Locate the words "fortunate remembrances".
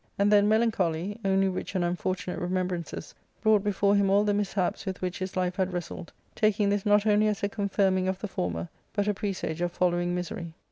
1.95-3.13